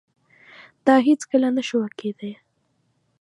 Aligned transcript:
دا 0.85 0.95
هیڅکله 1.07 1.47
نشوای 1.57 1.91
کېدای. 1.99 2.33